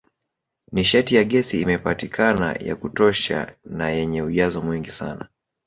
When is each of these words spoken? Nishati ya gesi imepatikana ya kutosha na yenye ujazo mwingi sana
Nishati 0.71 1.15
ya 1.15 1.23
gesi 1.23 1.61
imepatikana 1.61 2.51
ya 2.53 2.75
kutosha 2.75 3.55
na 3.65 3.89
yenye 3.89 4.21
ujazo 4.21 4.61
mwingi 4.61 4.89
sana 4.91 5.29